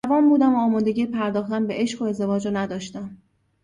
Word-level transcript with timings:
جوان 0.07 0.29
بودم 0.29 0.53
و 0.55 0.57
آمادگی 0.57 1.05
پرداختن 1.05 1.67
به 1.67 1.73
عشق 1.73 2.01
و 2.01 2.05
ازدواج 2.05 2.45
را 2.47 2.53
نداشتم. 2.53 3.17